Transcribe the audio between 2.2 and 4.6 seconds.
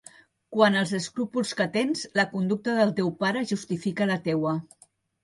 conducta del teu pare justifica la teua.